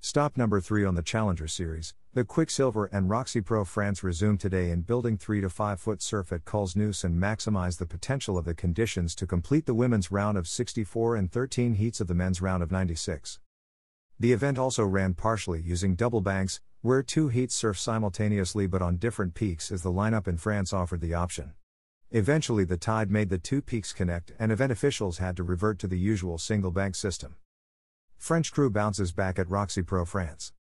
Stop 0.00 0.36
number 0.36 0.60
3 0.60 0.84
on 0.84 0.94
the 0.94 1.02
Challenger 1.02 1.48
Series. 1.48 1.94
The 2.14 2.24
Quiksilver 2.24 2.84
and 2.92 3.10
Roxy 3.10 3.40
Pro 3.40 3.64
France 3.64 4.04
resume 4.04 4.38
today 4.38 4.70
in 4.70 4.82
building 4.82 5.18
3 5.18 5.40
to 5.40 5.50
5 5.50 5.80
foot 5.80 6.00
surf 6.00 6.32
at 6.32 6.44
Cols 6.44 6.76
and 6.76 7.20
maximize 7.20 7.78
the 7.78 7.86
potential 7.86 8.38
of 8.38 8.44
the 8.44 8.54
conditions 8.54 9.16
to 9.16 9.26
complete 9.26 9.66
the 9.66 9.74
women's 9.74 10.12
round 10.12 10.38
of 10.38 10.46
64 10.46 11.16
and 11.16 11.32
13 11.32 11.74
heats 11.74 12.00
of 12.00 12.06
the 12.06 12.14
men's 12.14 12.40
round 12.40 12.62
of 12.62 12.70
96. 12.70 13.40
The 14.20 14.32
event 14.32 14.58
also 14.58 14.84
ran 14.84 15.14
partially 15.14 15.60
using 15.60 15.96
double 15.96 16.20
banks, 16.20 16.60
where 16.82 17.02
two 17.02 17.26
heats 17.26 17.56
surf 17.56 17.80
simultaneously 17.80 18.68
but 18.68 18.80
on 18.80 18.98
different 18.98 19.34
peaks 19.34 19.72
as 19.72 19.82
the 19.82 19.90
lineup 19.90 20.28
in 20.28 20.36
France 20.36 20.72
offered 20.72 21.00
the 21.00 21.14
option. 21.14 21.54
Eventually, 22.14 22.64
the 22.64 22.76
tide 22.76 23.10
made 23.10 23.30
the 23.30 23.38
two 23.38 23.62
peaks 23.62 23.94
connect, 23.94 24.32
and 24.38 24.52
event 24.52 24.70
officials 24.70 25.16
had 25.16 25.34
to 25.38 25.42
revert 25.42 25.78
to 25.78 25.86
the 25.86 25.98
usual 25.98 26.36
single 26.36 26.70
bank 26.70 26.94
system. 26.94 27.36
French 28.18 28.52
crew 28.52 28.68
bounces 28.68 29.12
back 29.12 29.38
at 29.38 29.48
Roxy 29.48 29.80
Pro 29.80 30.04
France. 30.04 30.52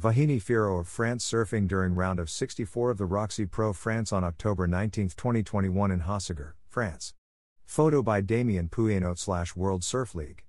Vahine 0.00 0.40
Fierro 0.40 0.78
of 0.78 0.86
France 0.86 1.28
surfing 1.28 1.66
during 1.66 1.96
round 1.96 2.20
of 2.20 2.30
64 2.30 2.92
of 2.92 2.96
the 2.96 3.06
Roxy 3.06 3.44
Pro 3.44 3.72
France 3.72 4.12
on 4.12 4.22
October 4.22 4.68
19, 4.68 5.08
2021 5.08 5.90
in 5.90 6.02
Hossegor, 6.02 6.52
France. 6.68 7.12
Photo 7.66 8.00
by 8.00 8.20
Damien 8.20 8.68
Poullenot 8.68 9.18
slash 9.18 9.56
World 9.56 9.82
Surf 9.82 10.14
League. 10.14 10.44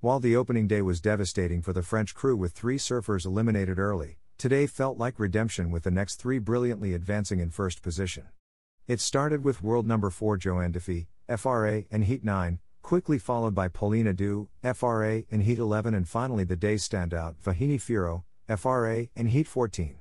While 0.00 0.20
the 0.20 0.36
opening 0.36 0.66
day 0.66 0.82
was 0.82 1.00
devastating 1.00 1.62
for 1.62 1.72
the 1.72 1.82
French 1.82 2.14
crew 2.14 2.36
with 2.36 2.52
three 2.52 2.76
surfers 2.76 3.24
eliminated 3.24 3.78
early, 3.78 4.18
today 4.36 4.66
felt 4.66 4.98
like 4.98 5.18
redemption 5.18 5.70
with 5.70 5.84
the 5.84 5.90
next 5.90 6.16
three 6.16 6.38
brilliantly 6.38 6.92
advancing 6.92 7.40
in 7.40 7.48
first 7.48 7.80
position. 7.82 8.24
It 8.88 9.00
started 9.00 9.42
with 9.42 9.64
world 9.64 9.84
number 9.84 10.10
4 10.10 10.36
Johanne 10.36 10.72
Defay, 10.72 11.08
FRA, 11.36 11.82
and 11.90 12.04
Heat 12.04 12.22
9, 12.22 12.60
quickly 12.82 13.18
followed 13.18 13.52
by 13.52 13.66
Pauline 13.66 14.06
Ado, 14.06 14.48
FRA, 14.62 15.24
and 15.28 15.42
Heat 15.42 15.58
11, 15.58 15.92
and 15.92 16.08
finally 16.08 16.44
the 16.44 16.54
day's 16.54 16.88
standout, 16.88 17.34
Vahine 17.44 17.80
Fierro, 17.80 18.22
FRA, 18.56 19.08
and 19.16 19.30
Heat 19.30 19.48
14. 19.48 19.96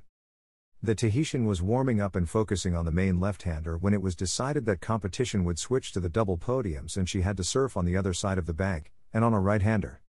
The 0.84 0.94
Tahitian 0.94 1.48
was 1.48 1.64
warming 1.64 2.00
up 2.00 2.16
and 2.16 2.30
focusing 2.30 2.76
on 2.76 2.86
the 2.86 2.92
main 2.92 3.20
left 3.20 3.42
hander 3.42 3.76
when 3.76 3.96
it 3.96 4.04
was 4.04 4.16
decided 4.16 4.68
that 4.68 4.82
competition 4.82 5.44
would 5.46 5.58
switch 5.58 5.92
to 5.94 6.00
the 6.00 6.08
double 6.08 6.38
podiums 6.38 6.96
and 6.96 7.10
she 7.10 7.22
had 7.22 7.38
to 7.38 7.44
surf 7.44 7.76
on 7.76 7.86
the 7.86 7.98
other 7.98 8.14
side 8.14 8.38
of 8.38 8.46
the 8.46 8.54
bank, 8.54 8.92
and 9.12 9.26
on 9.26 9.34
a 9.34 9.40
right 9.40 9.64
hander. 9.64 10.04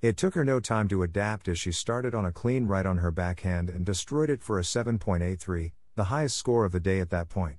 It 0.00 0.16
took 0.16 0.32
her 0.36 0.44
no 0.44 0.58
time 0.58 0.88
to 0.88 1.02
adapt 1.02 1.48
as 1.48 1.58
she 1.58 1.70
started 1.70 2.14
on 2.14 2.24
a 2.24 2.32
clean 2.32 2.66
right 2.66 2.86
on 2.86 2.96
her 2.96 3.10
backhand 3.10 3.68
and 3.68 3.84
destroyed 3.84 4.30
it 4.30 4.42
for 4.42 4.58
a 4.58 4.62
7.83, 4.62 5.72
the 5.96 6.04
highest 6.04 6.38
score 6.38 6.64
of 6.64 6.72
the 6.72 6.80
day 6.80 6.98
at 6.98 7.10
that 7.10 7.28
point. 7.28 7.58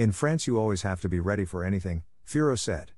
In 0.00 0.12
France, 0.12 0.46
you 0.46 0.58
always 0.58 0.80
have 0.80 1.02
to 1.02 1.10
be 1.10 1.20
ready 1.20 1.44
for 1.44 1.62
anything, 1.62 2.04
Fierro 2.26 2.58
said. 2.58 2.92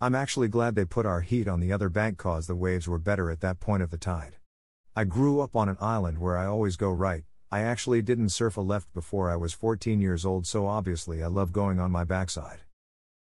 I'm 0.00 0.16
actually 0.16 0.48
glad 0.48 0.74
they 0.74 0.84
put 0.84 1.06
our 1.06 1.20
heat 1.20 1.46
on 1.46 1.60
the 1.60 1.72
other 1.72 1.88
bank 1.88 2.18
cause 2.18 2.48
the 2.48 2.56
waves 2.56 2.88
were 2.88 2.98
better 2.98 3.30
at 3.30 3.38
that 3.38 3.60
point 3.60 3.84
of 3.84 3.92
the 3.92 3.96
tide. 3.96 4.34
I 4.96 5.04
grew 5.04 5.38
up 5.42 5.54
on 5.54 5.68
an 5.68 5.76
island 5.80 6.18
where 6.18 6.36
I 6.36 6.46
always 6.46 6.74
go 6.74 6.90
right. 6.90 7.22
I 7.52 7.60
actually 7.60 8.02
didn't 8.02 8.30
surf 8.30 8.56
a 8.56 8.62
left 8.62 8.92
before 8.92 9.30
I 9.30 9.36
was 9.36 9.52
14 9.52 10.00
years 10.00 10.26
old, 10.26 10.44
so 10.44 10.66
obviously 10.66 11.22
I 11.22 11.28
love 11.28 11.52
going 11.52 11.78
on 11.78 11.92
my 11.92 12.02
backside. 12.02 12.62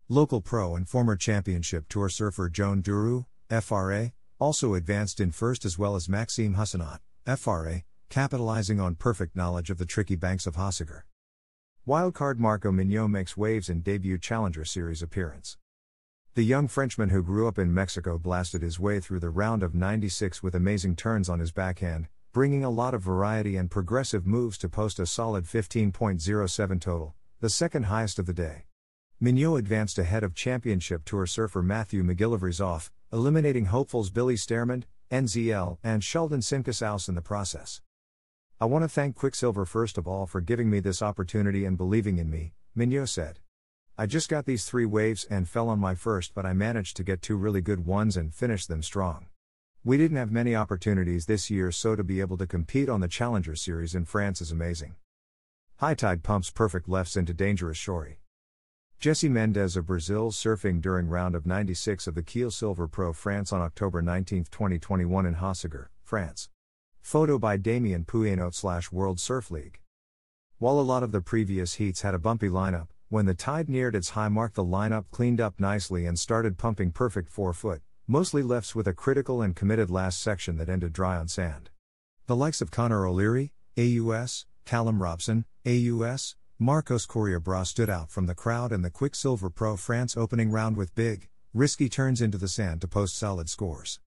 Local 0.10 0.42
pro 0.42 0.76
and 0.76 0.90
former 0.90 1.16
championship 1.16 1.88
tour 1.90 2.10
surfer 2.10 2.50
Joan 2.50 2.82
Duru, 2.82 3.28
FRA, 3.62 4.12
also 4.40 4.74
advanced 4.74 5.20
in 5.20 5.30
first 5.30 5.66
as 5.66 5.78
well 5.78 5.96
as 5.96 6.10
Maxime 6.10 6.56
Huscenot, 6.56 6.98
FRA, 7.38 7.84
capitalizing 8.10 8.80
on 8.80 8.96
perfect 8.96 9.36
knowledge 9.36 9.70
of 9.70 9.78
the 9.78 9.86
tricky 9.86 10.16
banks 10.16 10.48
of 10.48 10.56
Hossegor. 10.56 11.04
Wildcard 11.86 12.40
Marco 12.40 12.72
Mignot 12.72 13.10
makes 13.10 13.36
waves 13.36 13.68
in 13.68 13.82
debut 13.82 14.18
Challenger 14.18 14.64
Series 14.64 15.02
appearance. 15.02 15.58
The 16.34 16.44
young 16.44 16.70
Frenchman 16.70 17.10
who 17.10 17.22
grew 17.22 17.46
up 17.46 17.60
in 17.60 17.74
Mexico 17.74 18.18
blasted 18.18 18.62
his 18.62 18.80
way 18.80 19.02
through 19.02 19.20
the 19.20 19.30
round 19.30 19.64
of 19.64 19.76
96 19.76 20.42
with 20.42 20.56
amazing 20.56 20.96
turns 20.96 21.28
on 21.28 21.42
his 21.42 21.52
backhand, 21.52 22.08
bringing 22.32 22.64
a 22.64 22.70
lot 22.70 22.94
of 22.94 23.02
variety 23.02 23.58
and 23.58 23.70
progressive 23.70 24.26
moves 24.26 24.58
to 24.60 24.70
post 24.70 24.98
a 24.98 25.06
solid 25.06 25.44
15.07 25.44 26.80
total, 26.80 27.16
the 27.42 27.50
second 27.50 27.84
highest 27.88 28.18
of 28.18 28.28
the 28.28 28.34
day. 28.34 28.64
Mignot 29.20 29.60
advanced 29.60 30.00
ahead 30.00 30.24
of 30.24 30.34
championship 30.34 31.04
tour 31.04 31.26
surfer 31.26 31.62
Matthew 31.62 32.02
McGillivray 32.02 32.90
eliminating 33.12 33.66
hopefuls 33.66 34.10
Billy 34.10 34.36
Stairmand, 34.36 34.84
NZL, 35.12 35.80
and 35.84 36.02
Sheldon 36.02 36.40
Simkus 36.40 37.10
in 37.10 37.16
the 37.16 37.22
process. 37.22 37.82
I 38.62 38.66
want 38.66 38.84
to 38.84 38.90
thank 38.90 39.16
Quiksilver 39.16 39.66
first 39.66 39.97
of 39.97 40.08
all 40.08 40.25
for 40.25 40.40
giving 40.40 40.69
me 40.69 40.80
this 40.80 41.02
opportunity 41.02 41.66
and 41.66 41.78
believing 41.78 42.18
in 42.18 42.30
me, 42.30 42.53
Mignot 42.75 43.09
said. 43.09 43.40
I 43.97 44.06
just 44.06 44.30
got 44.30 44.46
these 44.46 44.66
three 44.66 44.86
waves 44.86 45.25
and 45.30 45.50
fell 45.50 45.69
on 45.69 45.80
my 45.80 45.96
first, 45.96 46.34
but 46.34 46.46
I 46.46 46.53
managed 46.53 46.96
to 46.97 47.03
get 47.03 47.22
two 47.22 47.36
really 47.36 47.62
good 47.62 47.86
ones 47.86 48.16
and 48.16 48.34
finish 48.34 48.66
them 48.66 48.81
strong. 48.81 49.28
We 49.84 49.97
didn't 49.97 50.18
have 50.18 50.31
many 50.31 50.56
opportunities 50.56 51.25
this 51.25 51.50
year, 51.50 51.72
so 51.72 51.96
to 51.96 52.03
be 52.03 52.22
able 52.22 52.38
to 52.38 52.47
compete 52.47 52.90
on 52.90 53.02
the 53.02 53.08
Challenger 53.08 53.56
Series 53.56 53.96
in 53.96 54.06
France 54.06 54.40
is 54.40 54.52
amazing. 54.52 54.96
High 55.78 55.96
tide 55.96 56.24
pumps 56.24 56.50
perfect 56.50 56.88
lefts 56.88 57.18
into 57.18 57.34
dangerous 57.34 57.78
shorey. 57.78 58.18
Jesse 59.00 59.28
Mendes 59.28 59.75
of 59.75 59.88
Brazil 59.88 60.31
surfing 60.31 60.80
during 60.80 61.09
round 61.09 61.36
of 61.36 61.46
96 61.46 62.08
of 62.08 62.16
the 62.16 62.24
Quiksilver 62.24 62.88
Pro 62.88 63.12
France 63.12 63.52
on 63.52 63.62
October 63.62 64.02
19, 64.02 64.46
2021 64.46 65.25
in 65.25 65.36
Hossegor, 65.36 65.88
France. 66.03 66.50
Photo 67.03 67.38
by 67.38 67.58
Damien 67.58 68.06
Poullenot 68.06 68.56
slash 68.56 68.91
World 68.91 69.19
Surf 69.19 69.52
League. 69.52 69.81
While 70.58 70.80
a 70.80 70.81
lot 70.81 71.03
of 71.03 71.12
the 71.12 71.22
previous 71.22 71.75
heats 71.75 72.02
had 72.02 72.16
a 72.16 72.18
bumpy 72.18 72.47
lineup, 72.47 72.88
when 73.09 73.25
the 73.28 73.36
tide 73.36 73.69
neared 73.69 73.94
its 73.94 74.12
high 74.12 74.30
mark 74.30 74.53
the 74.53 74.64
lineup 74.64 75.06
cleaned 75.12 75.42
up 75.42 75.59
nicely 75.59 76.08
and 76.08 76.18
started 76.18 76.58
pumping 76.58 76.92
perfect 76.92 77.30
4 77.30 77.53
foot, 77.53 77.81
mostly 78.08 78.42
lefts 78.42 78.74
with 78.74 78.88
a 78.88 78.94
critical 78.94 79.42
and 79.42 79.56
committed 79.56 79.92
last 79.92 80.22
section 80.22 80.56
that 80.58 80.69
ended 80.69 80.94
dry 80.94 81.18
on 81.18 81.28
sand. 81.28 81.69
The 82.25 82.38
likes 82.38 82.62
of 82.62 82.72
Connor 82.72 83.06
O'Leary, 83.06 83.52
AUS, 83.78 84.46
Callum 84.66 85.03
Robson, 85.03 85.46
AUS, 85.68 86.36
Marcos 86.58 87.06
Correa 87.06 87.40
stood 87.66 87.90
out 87.90 88.09
from 88.09 88.25
the 88.25 88.34
crowd 88.34 88.72
and 88.72 88.84
the 88.84 88.90
Quiksilver 88.90 89.50
Pro 89.50 89.75
France 89.75 90.16
opening 90.16 90.50
round 90.50 90.78
with 90.78 90.96
big, 90.96 91.28
risky 91.53 91.90
turns 91.90 92.22
into 92.22 92.38
the 92.38 92.47
sand 92.47 92.80
to 92.81 92.88
post 92.88 93.18
solid 93.18 93.50
scores. 93.50 94.00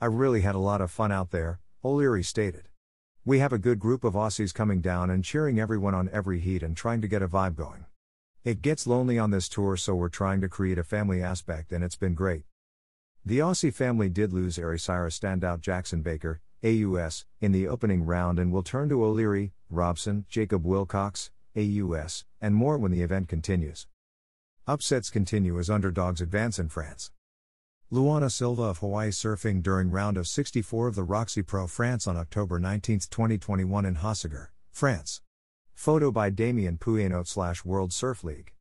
I 0.00 0.06
really 0.06 0.40
had 0.40 0.54
a 0.54 0.58
lot 0.58 0.80
of 0.80 0.90
fun 0.90 1.12
out 1.12 1.30
there, 1.30 1.60
O'Leary 1.86 2.24
stated. 2.24 2.70
We 3.26 3.40
have 3.40 3.52
a 3.52 3.58
good 3.58 3.78
group 3.78 4.04
of 4.04 4.14
Aussies 4.14 4.54
coming 4.54 4.80
down 4.80 5.10
and 5.10 5.22
cheering 5.22 5.60
everyone 5.60 5.94
on 5.94 6.08
every 6.10 6.40
heat 6.40 6.62
and 6.62 6.74
trying 6.74 7.02
to 7.02 7.08
get 7.08 7.20
a 7.20 7.28
vibe 7.28 7.56
going. 7.56 7.84
It 8.42 8.62
gets 8.62 8.86
lonely 8.86 9.18
on 9.18 9.32
this 9.32 9.50
tour, 9.50 9.76
so 9.76 9.94
we're 9.94 10.08
trying 10.08 10.40
to 10.40 10.48
create 10.48 10.78
a 10.78 10.82
family 10.82 11.22
aspect, 11.22 11.72
and 11.72 11.84
it's 11.84 11.94
been 11.94 12.14
great. 12.14 12.44
The 13.22 13.40
Aussie 13.40 13.72
family 13.72 14.08
did 14.08 14.32
lose 14.32 14.56
Arisira 14.56 15.10
standout 15.10 15.60
Jackson 15.60 16.00
Baker, 16.00 16.40
AUS, 16.64 17.26
in 17.42 17.52
the 17.52 17.68
opening 17.68 18.06
round 18.06 18.38
and 18.38 18.50
will 18.50 18.62
turn 18.62 18.88
to 18.88 19.04
O'Leary, 19.04 19.52
Robson, 19.68 20.24
Jacob 20.30 20.64
Willcox, 20.64 21.28
AUS, 21.54 22.24
and 22.40 22.54
more 22.54 22.78
when 22.78 22.92
the 22.92 23.02
event 23.02 23.28
continues. 23.28 23.86
Upsets 24.66 25.10
continue 25.10 25.58
as 25.58 25.68
underdogs 25.68 26.22
advance 26.22 26.58
in 26.58 26.70
France. 26.70 27.10
Luana 27.92 28.32
Silva 28.32 28.62
of 28.62 28.78
Hawaii 28.78 29.10
surfing 29.10 29.62
during 29.62 29.90
round 29.90 30.16
of 30.16 30.26
64 30.26 30.88
of 30.88 30.94
the 30.94 31.02
Roxy 31.02 31.42
Pro 31.42 31.66
France 31.66 32.06
on 32.06 32.16
October 32.16 32.58
19, 32.58 33.00
2021 33.10 33.84
in 33.84 33.96
Hossegor, 33.96 34.48
France. 34.72 35.20
Photo 35.74 36.10
by 36.10 36.30
Damien 36.30 36.78
Poullenot 36.78 37.28
slash 37.28 37.62
World 37.62 37.92
Surf 37.92 38.24
League. 38.24 38.54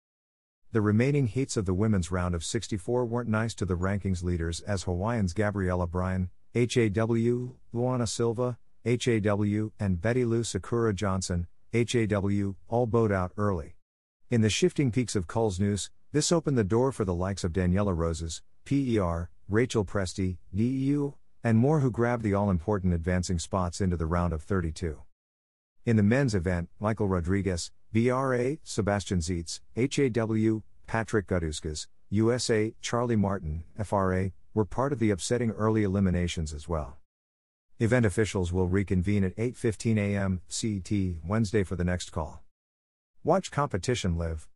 The 0.73 0.81
remaining 0.81 1.27
heats 1.27 1.55
of 1.55 1.65
the 1.65 1.73
women's 1.73 2.11
round 2.11 2.35
of 2.35 2.43
64 2.43 3.05
weren't 3.05 3.29
nice 3.29 3.55
to 3.55 3.65
the 3.65 3.77
rankings 3.77 4.23
leaders 4.23 4.59
as 4.59 4.83
Hawaiians 4.83 5.33
Gabriela 5.33 5.87
Bryan, 5.87 6.29
HAW, 6.53 7.55
Luana 7.73 8.07
Silva, 8.07 8.57
HAW, 8.83 9.71
and 9.79 10.01
Betty 10.01 10.25
Lou 10.25 10.43
Sakura 10.43 10.93
Johnson, 10.93 11.47
HAW, 11.71 12.55
all 12.67 12.85
bowed 12.87 13.11
out 13.13 13.31
early. 13.37 13.77
In 14.29 14.41
the 14.41 14.49
shifting 14.49 14.91
peaks 14.91 15.15
of 15.15 15.27
Culs 15.27 15.61
Nus, 15.61 15.89
this 16.11 16.31
opened 16.31 16.57
the 16.57 16.63
door 16.63 16.91
for 16.91 17.05
the 17.05 17.15
likes 17.15 17.43
of 17.43 17.53
Daniela 17.53 17.95
Rosas, 17.95 18.41
PER, 18.65 19.29
Rachel 19.49 19.83
Presti, 19.83 20.37
DEU, 20.55 21.15
and 21.43 21.57
more 21.57 21.81
who 21.81 21.91
grabbed 21.91 22.23
the 22.23 22.33
all 22.33 22.49
important 22.49 22.93
advancing 22.93 23.37
spots 23.37 23.81
into 23.81 23.97
the 23.97 24.05
round 24.05 24.31
of 24.33 24.41
32. 24.41 25.01
In 25.85 25.97
the 25.97 26.03
men's 26.03 26.33
event, 26.33 26.69
Michael 26.79 27.07
Rodrigues, 27.07 27.71
BRA, 27.91 28.57
Sebastian 28.63 29.19
Zietz, 29.19 29.59
HAW, 29.75 30.63
Patrick 30.87 31.27
Gudauskas, 31.27 31.87
USA, 32.09 32.73
Charly 32.81 33.17
Martin, 33.17 33.65
FRA, 33.83 34.31
were 34.53 34.65
part 34.65 34.93
of 34.93 34.99
the 34.99 35.09
upsetting 35.09 35.51
early 35.51 35.83
eliminations 35.83 36.53
as 36.53 36.69
well. 36.69 36.97
Event 37.79 38.05
officials 38.05 38.53
will 38.53 38.67
reconvene 38.67 39.23
at 39.23 39.35
8:15 39.35 39.97
a.m. 39.97 40.41
CET 40.47 40.91
Wednesday 41.27 41.63
for 41.63 41.75
the 41.75 41.83
next 41.83 42.11
call. 42.11 42.43
Watch 43.23 43.51
competition 43.51 44.17
live. 44.17 44.47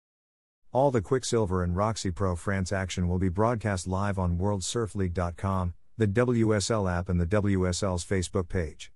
All 0.73 0.91
the 0.91 1.01
Quiksilver 1.01 1.63
and 1.63 1.77
Roxy 1.77 2.11
Pro 2.11 2.35
France 2.35 2.73
action 2.73 3.07
will 3.07 3.19
be 3.19 3.29
broadcast 3.29 3.87
live 3.87 4.19
on 4.19 4.37
worldsurfleague.com, 4.37 5.73
the 5.97 6.07
WSL 6.07 6.93
app 6.93 7.07
and 7.07 7.21
the 7.21 7.25
WSL's 7.25 8.03
Facebook 8.03 8.49
page. 8.49 8.91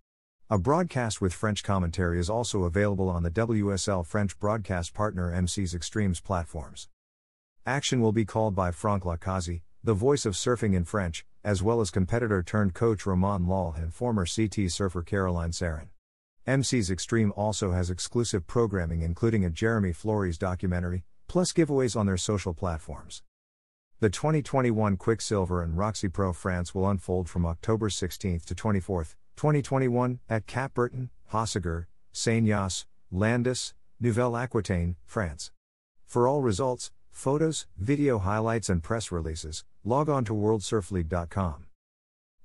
A 0.50 0.58
broadcast 0.58 1.22
with 1.22 1.34
French 1.34 1.64
commentary 1.64 2.20
is 2.20 2.30
also 2.30 2.66
available 2.66 3.08
on 3.08 3.24
the 3.24 3.32
WSL 3.32 4.06
French 4.06 4.38
broadcast 4.38 4.94
partner 4.94 5.34
MC's 5.34 5.74
Extremes 5.74 6.20
platforms. 6.20 6.90
Action 7.66 8.02
will 8.02 8.12
be 8.12 8.26
called 8.26 8.54
by 8.54 8.72
Franck 8.72 9.04
Lacaze, 9.04 9.62
the 9.82 9.94
voice 9.94 10.26
of 10.26 10.34
surfing 10.34 10.76
in 10.76 10.84
French, 10.84 11.26
as 11.42 11.64
well 11.64 11.80
as 11.80 11.90
competitor 11.90 12.44
turned 12.44 12.74
coach 12.74 13.06
Romain 13.06 13.48
Lal 13.48 13.74
and 13.78 13.94
former 13.94 14.26
CT 14.26 14.70
surfer 14.70 15.04
Caroline 15.04 15.52
Sarran. 15.52 15.88
MC's 16.46 16.92
Extreme 16.92 17.32
also 17.38 17.72
has 17.72 17.90
exclusive 17.90 18.46
programming 18.46 19.04
including 19.04 19.46
a 19.46 19.50
Jeremy 19.50 19.94
Flores 19.94 20.38
documentary, 20.38 21.06
plus 21.32 21.54
giveaways 21.54 21.96
on 21.96 22.06
their 22.06 22.18
social 22.18 22.54
platforms. 22.54 23.24
The 24.02 24.10
2021 24.10 24.98
Quiksilver 24.98 25.64
and 25.64 25.78
Roxy 25.78 26.10
Pro 26.10 26.34
France 26.34 26.76
will 26.76 26.90
unfold 26.90 27.30
from 27.30 27.46
October 27.46 27.90
16 27.90 28.42
to 28.48 28.54
24, 28.54 29.06
2021, 29.38 30.20
at 30.30 30.46
Capbreton, 30.46 31.08
Hossegor, 31.32 31.86
Seignosse, 32.14 32.84
Landes, 33.14 33.74
Nouvelle 33.98 34.36
Aquitaine, 34.36 34.98
France. 35.06 35.52
For 36.06 36.28
all 36.28 36.42
results, 36.42 36.92
photos, 37.12 37.66
video 37.78 38.20
highlights, 38.20 38.68
and 38.68 38.84
press 38.84 39.10
releases, 39.10 39.64
log 39.86 40.10
on 40.10 40.26
to 40.26 40.34
worldsurfleague.com. 40.34 41.68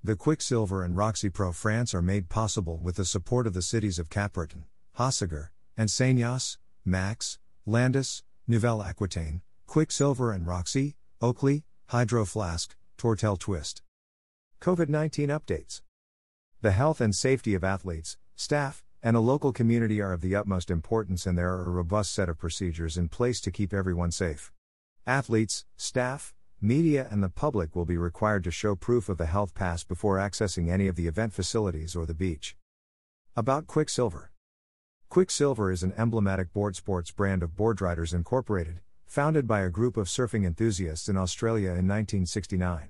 The 0.04 0.14
Quiksilver 0.14 0.84
and 0.84 0.96
Roxy 0.96 1.28
Pro 1.28 1.50
France 1.50 1.92
are 1.92 2.02
made 2.02 2.28
possible 2.28 2.78
with 2.80 2.94
the 2.94 3.04
support 3.04 3.48
of 3.48 3.52
the 3.52 3.62
cities 3.62 3.98
of 3.98 4.10
Capbreton, 4.10 4.62
Hossegor, 4.96 5.48
and 5.76 5.88
Seignosse, 5.88 6.58
Max, 6.84 7.40
Landes, 7.66 8.22
Nouvelle 8.48 8.80
Aquitaine, 8.80 9.42
Quiksilver 9.66 10.30
and 10.30 10.46
Roxy, 10.46 10.94
Oakley, 11.20 11.64
Hydro 11.88 12.24
Flask, 12.24 12.76
Tortel 12.96 13.36
Twist. 13.36 13.82
COVID 14.60 14.88
19 14.88 15.30
updates. 15.30 15.80
The 16.60 16.70
health 16.70 17.00
and 17.00 17.12
safety 17.12 17.54
of 17.54 17.64
athletes, 17.64 18.16
staff, 18.36 18.84
and 19.02 19.16
a 19.16 19.20
local 19.20 19.52
community 19.52 20.00
are 20.00 20.12
of 20.12 20.20
the 20.20 20.36
utmost 20.36 20.70
importance, 20.70 21.26
and 21.26 21.36
there 21.36 21.52
are 21.54 21.64
a 21.64 21.70
robust 21.70 22.14
set 22.14 22.28
of 22.28 22.38
procedures 22.38 22.96
in 22.96 23.08
place 23.08 23.40
to 23.40 23.50
keep 23.50 23.74
everyone 23.74 24.12
safe. 24.12 24.52
Athletes, 25.08 25.64
staff, 25.76 26.32
media, 26.60 27.08
and 27.10 27.24
the 27.24 27.28
public 27.28 27.74
will 27.74 27.84
be 27.84 27.96
required 27.98 28.44
to 28.44 28.52
show 28.52 28.76
proof 28.76 29.08
of 29.08 29.18
the 29.18 29.26
health 29.26 29.54
pass 29.54 29.82
before 29.82 30.18
accessing 30.18 30.70
any 30.70 30.86
of 30.86 30.94
the 30.94 31.08
event 31.08 31.32
facilities 31.32 31.96
or 31.96 32.06
the 32.06 32.14
beach. 32.14 32.56
About 33.34 33.66
Quiksilver 33.66 34.30
Quiksilver 35.08 35.72
is 35.72 35.82
an 35.82 35.94
emblematic 35.96 36.52
board 36.52 36.76
sports 36.76 37.10
brand 37.10 37.42
of 37.42 37.56
Boardriders 37.56 38.12
Incorporated, 38.12 38.80
founded 39.06 39.46
by 39.46 39.60
a 39.60 39.70
group 39.70 39.96
of 39.96 40.08
surfing 40.08 40.44
enthusiasts 40.44 41.08
in 41.08 41.16
Australia 41.16 41.70
in 41.70 41.88
1969. 41.88 42.88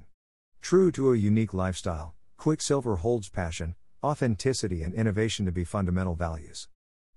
True 0.61 0.91
to 0.91 1.13
a 1.13 1.17
unique 1.17 1.55
lifestyle, 1.55 2.15
Quiksilver 2.37 2.97
holds 2.97 3.29
passion, 3.29 3.77
authenticity, 4.03 4.83
and 4.83 4.93
innovation 4.95 5.47
to 5.47 5.53
be 5.53 5.63
fundamental 5.63 6.17
values. 6.17 6.69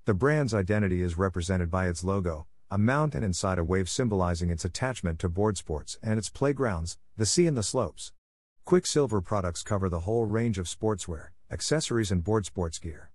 The 0.06 0.14
brand's 0.14 0.54
identity 0.54 1.02
is 1.02 1.18
represented 1.18 1.72
by 1.72 1.88
its 1.88 2.04
logo, 2.04 2.46
a 2.70 2.78
mountain 2.78 3.24
inside 3.24 3.58
a 3.58 3.64
wave 3.64 3.90
symbolizing 3.90 4.52
its 4.52 4.66
attachment 4.66 5.18
to 5.20 5.30
board 5.30 5.58
sports 5.58 5.98
and 6.04 6.20
its 6.20 6.30
playgrounds, 6.30 7.00
the 7.18 7.26
sea 7.26 7.48
and 7.48 7.58
the 7.58 7.64
slopes. 7.64 8.12
Quiksilver 8.66 9.22
products 9.22 9.64
cover 9.64 9.90
the 9.90 10.02
whole 10.02 10.26
range 10.26 10.60
of 10.60 10.68
sportswear, 10.68 11.30
accessories, 11.50 12.12
and 12.12 12.24
board 12.24 12.46
sports 12.46 12.78
gear. 12.78 13.10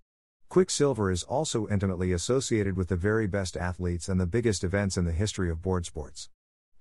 Quiksilver 0.49 1.11
is 1.11 1.23
also 1.23 1.67
intimately 1.67 2.13
associated 2.13 2.77
with 2.77 2.87
the 2.87 2.95
very 2.95 3.27
best 3.27 3.57
athletes 3.57 4.07
and 4.07 4.19
the 4.19 4.25
biggest 4.25 4.63
events 4.63 4.95
in 4.95 5.05
the 5.05 5.11
history 5.11 5.49
of 5.49 5.61
board 5.61 5.85
sports. 5.85 6.29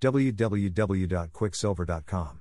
www.quiksilver.com 0.00 2.40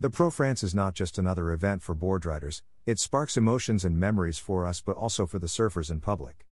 The 0.00 0.10
Pro 0.10 0.30
France 0.30 0.62
is 0.62 0.74
not 0.74 0.94
just 0.94 1.18
another 1.18 1.52
event 1.52 1.82
for 1.82 1.94
board 1.94 2.26
riders, 2.26 2.62
it 2.86 2.98
sparks 2.98 3.36
emotions 3.36 3.84
and 3.84 4.00
memories 4.00 4.38
for 4.38 4.66
us 4.66 4.80
but 4.80 4.96
also 4.96 5.26
for 5.26 5.38
the 5.38 5.46
surfers 5.46 5.90
and 5.90 6.02
public. 6.02 6.46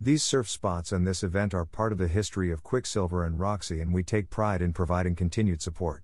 These 0.00 0.22
surf 0.22 0.48
spots 0.48 0.90
and 0.90 1.06
this 1.06 1.22
event 1.22 1.52
are 1.52 1.64
part 1.64 1.92
of 1.92 1.98
the 1.98 2.08
history 2.08 2.50
of 2.50 2.62
Quiksilver 2.62 3.24
and 3.24 3.38
Roxy, 3.38 3.80
and 3.80 3.92
we 3.92 4.02
take 4.02 4.30
pride 4.30 4.62
in 4.62 4.72
providing 4.72 5.14
continued 5.14 5.62
support. 5.62 6.02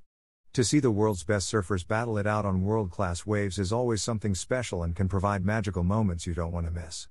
To 0.53 0.65
see 0.65 0.81
the 0.81 0.91
world's 0.91 1.25
best 1.25 1.53
surfers 1.53 1.87
battle 1.87 2.19
it 2.19 2.27
out 2.27 2.45
on 2.45 2.63
world 2.63 2.91
class 2.91 3.25
waves 3.25 3.59
is 3.59 3.73
always 3.73 4.03
something 4.03 4.35
special 4.35 4.83
and 4.83 4.95
can 4.95 5.09
provide 5.09 5.45
magical 5.45 5.83
moments 5.83 6.27
you 6.27 6.35
don't 6.35 6.53
want 6.53 6.67
to 6.67 6.73
miss. 6.73 7.09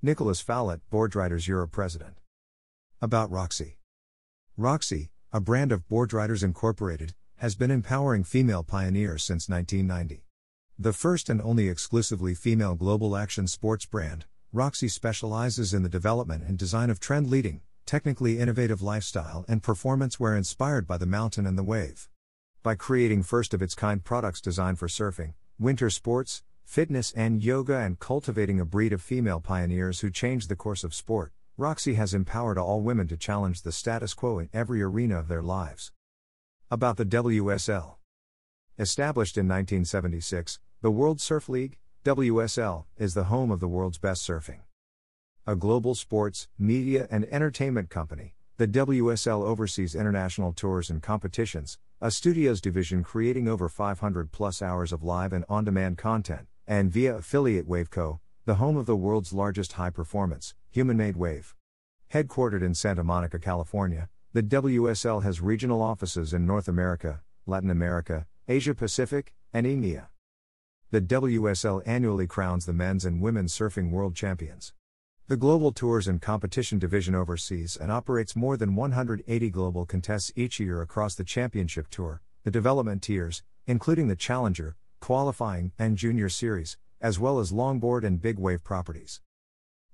Nicholas 0.00 0.40
Fowlett, 0.40 0.80
Boardriders 0.92 1.48
Europe 1.48 1.72
President. 1.72 2.20
About 3.02 3.32
Roxy. 3.32 3.78
Roxy, 4.56 5.10
a 5.32 5.40
brand 5.40 5.72
of 5.72 5.88
Boardriders 5.88 6.44
Incorporated, 6.44 7.14
has 7.38 7.56
been 7.56 7.72
empowering 7.72 8.22
female 8.22 8.62
pioneers 8.62 9.24
since 9.24 9.48
1990. 9.48 10.22
The 10.78 10.92
first 10.92 11.28
and 11.28 11.42
only 11.42 11.68
exclusively 11.68 12.36
female 12.36 12.76
global 12.76 13.16
action 13.16 13.48
sports 13.48 13.86
brand, 13.86 14.26
Roxy 14.52 14.86
specializes 14.86 15.74
in 15.74 15.82
the 15.82 15.88
development 15.88 16.44
and 16.46 16.56
design 16.56 16.90
of 16.90 17.00
trend 17.00 17.28
leading, 17.28 17.62
technically 17.84 18.38
innovative 18.38 18.80
lifestyle 18.80 19.44
and 19.48 19.64
performance 19.64 20.20
wear 20.20 20.36
inspired 20.36 20.86
by 20.86 20.96
the 20.96 21.06
mountain 21.06 21.44
and 21.44 21.58
the 21.58 21.64
wave. 21.64 22.08
By 22.62 22.76
creating 22.76 23.24
first 23.24 23.52
of 23.52 23.62
its 23.62 23.74
kind 23.74 24.04
products 24.04 24.40
designed 24.40 24.78
for 24.78 24.86
surfing, 24.86 25.34
winter 25.58 25.90
sports, 25.90 26.44
fitness 26.68 27.12
and 27.12 27.42
yoga, 27.42 27.78
and 27.78 27.98
cultivating 27.98 28.60
a 28.60 28.64
breed 28.64 28.92
of 28.92 29.00
female 29.00 29.40
pioneers 29.40 30.00
who 30.00 30.10
changed 30.10 30.50
the 30.50 30.54
course 30.54 30.84
of 30.84 30.94
sport, 30.94 31.32
Roxy 31.56 31.94
has 31.94 32.12
empowered 32.12 32.58
all 32.58 32.82
women 32.82 33.08
to 33.08 33.16
challenge 33.16 33.62
the 33.62 33.72
status 33.72 34.12
quo 34.12 34.38
in 34.38 34.50
every 34.52 34.82
arena 34.82 35.18
of 35.18 35.28
their 35.28 35.42
lives. 35.42 35.92
About 36.70 36.98
the 36.98 37.06
WSL. 37.06 37.94
Established 38.78 39.38
in 39.38 39.48
1976, 39.48 40.60
the 40.82 40.90
World 40.90 41.22
Surf 41.22 41.48
League, 41.48 41.78
WSL, 42.04 42.84
is 42.98 43.14
the 43.14 43.24
home 43.24 43.50
of 43.50 43.60
the 43.60 43.66
world's 43.66 43.98
best 43.98 44.28
surfing. 44.28 44.60
A 45.46 45.56
global 45.56 45.94
sports, 45.94 46.48
media, 46.58 47.08
and 47.10 47.24
entertainment 47.32 47.88
company, 47.88 48.34
the 48.58 48.68
WSL 48.68 49.42
oversees 49.42 49.94
international 49.94 50.52
tours 50.52 50.90
and 50.90 51.02
competitions, 51.02 51.78
a 52.02 52.10
studios 52.10 52.60
division 52.60 53.02
creating 53.02 53.48
over 53.48 53.70
500 53.70 54.30
plus 54.30 54.60
hours 54.60 54.92
of 54.92 55.02
live 55.02 55.32
and 55.32 55.46
on 55.48 55.64
demand 55.64 55.96
content, 55.96 56.46
and 56.68 56.92
via 56.92 57.16
affiliate 57.16 57.66
Waveco, 57.66 58.20
the 58.44 58.56
home 58.56 58.76
of 58.76 58.84
the 58.84 58.94
world's 58.94 59.32
largest 59.32 59.72
high 59.72 59.88
performance, 59.88 60.54
human 60.70 60.98
made 60.98 61.16
wave. 61.16 61.54
Headquartered 62.12 62.62
in 62.62 62.74
Santa 62.74 63.02
Monica, 63.02 63.38
California, 63.38 64.10
the 64.34 64.42
WSL 64.42 65.22
has 65.22 65.40
regional 65.40 65.80
offices 65.80 66.34
in 66.34 66.46
North 66.46 66.68
America, 66.68 67.22
Latin 67.46 67.70
America, 67.70 68.26
Asia 68.46 68.74
Pacific, 68.74 69.34
and 69.54 69.66
EMEA. 69.66 70.08
The 70.90 71.00
WSL 71.00 71.82
annually 71.86 72.26
crowns 72.26 72.66
the 72.66 72.74
men's 72.74 73.06
and 73.06 73.22
women's 73.22 73.56
surfing 73.56 73.90
world 73.90 74.14
champions. 74.14 74.74
The 75.26 75.36
Global 75.36 75.72
Tours 75.72 76.06
and 76.06 76.20
Competition 76.20 76.78
Division 76.78 77.14
oversees 77.14 77.76
and 77.76 77.90
operates 77.90 78.36
more 78.36 78.58
than 78.58 78.74
180 78.74 79.50
global 79.50 79.86
contests 79.86 80.32
each 80.36 80.60
year 80.60 80.82
across 80.82 81.14
the 81.14 81.24
Championship 81.24 81.88
Tour, 81.88 82.20
the 82.44 82.50
development 82.50 83.02
tiers, 83.02 83.42
including 83.66 84.08
the 84.08 84.16
Challenger, 84.16 84.76
qualifying, 85.08 85.72
and 85.78 85.96
junior 85.96 86.28
series, 86.28 86.76
as 87.00 87.18
well 87.18 87.38
as 87.38 87.50
longboard 87.50 88.04
and 88.04 88.20
big 88.20 88.38
wave 88.38 88.62
properties. 88.62 89.22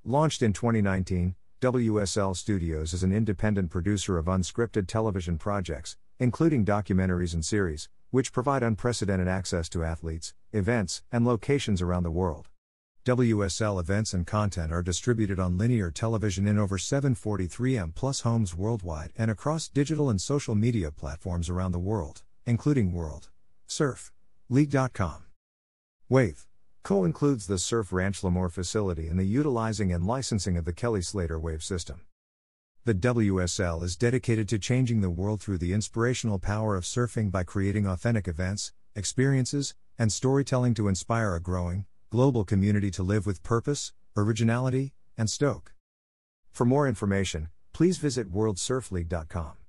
Launched 0.04 0.42
in 0.42 0.52
2019, 0.52 1.36
WSL 1.60 2.36
Studios 2.36 2.92
is 2.92 3.04
an 3.04 3.12
independent 3.12 3.70
producer 3.70 4.18
of 4.18 4.24
unscripted 4.26 4.88
television 4.88 5.38
projects, 5.38 5.96
including 6.18 6.64
documentaries 6.64 7.32
and 7.32 7.44
series, 7.44 7.88
which 8.10 8.32
provide 8.32 8.64
unprecedented 8.64 9.28
access 9.28 9.68
to 9.68 9.84
athletes, 9.84 10.34
events, 10.52 11.04
and 11.12 11.24
locations 11.24 11.80
around 11.80 12.02
the 12.02 12.10
world. 12.10 12.48
WSL 13.04 13.78
events 13.78 14.14
and 14.14 14.26
content 14.26 14.72
are 14.72 14.82
distributed 14.82 15.38
on 15.38 15.56
linear 15.56 15.92
television 15.92 16.48
in 16.48 16.58
over 16.58 16.76
743M 16.76 17.94
plus 17.94 18.22
homes 18.22 18.56
worldwide 18.56 19.12
and 19.16 19.30
across 19.30 19.68
digital 19.68 20.10
and 20.10 20.20
social 20.20 20.56
media 20.56 20.90
platforms 20.90 21.48
around 21.48 21.70
the 21.70 21.78
world, 21.78 22.24
including 22.46 22.92
World 22.92 23.30
Surf 23.68 24.10
League.com. 24.50 25.24
Wave. 26.08 26.46
Co 26.82 27.04
includes 27.04 27.46
the 27.46 27.58
Surf 27.58 27.94
Ranch 27.94 28.20
Lemoore 28.20 28.52
facility 28.52 29.08
and 29.08 29.18
the 29.18 29.24
utilizing 29.24 29.90
and 29.90 30.06
licensing 30.06 30.58
of 30.58 30.66
the 30.66 30.72
Kelly 30.72 31.00
Slater 31.00 31.40
Wave 31.40 31.62
system. 31.62 32.02
The 32.84 32.94
WSL 32.94 33.82
is 33.82 33.96
dedicated 33.96 34.46
to 34.50 34.58
changing 34.58 35.00
the 35.00 35.08
world 35.08 35.40
through 35.40 35.56
the 35.56 35.72
inspirational 35.72 36.38
power 36.38 36.76
of 36.76 36.84
surfing 36.84 37.30
by 37.30 37.42
creating 37.42 37.86
authentic 37.86 38.28
events, 38.28 38.72
experiences, 38.94 39.74
and 39.98 40.12
storytelling 40.12 40.74
to 40.74 40.88
inspire 40.88 41.34
a 41.34 41.40
growing, 41.40 41.86
global 42.10 42.44
community 42.44 42.90
to 42.90 43.02
live 43.02 43.24
with 43.24 43.42
purpose, 43.42 43.94
originality, 44.14 44.92
and 45.16 45.30
stoke. 45.30 45.72
For 46.52 46.66
more 46.66 46.86
information, 46.86 47.48
please 47.72 47.96
visit 47.96 48.30
worldsurfleague.com. 48.30 49.63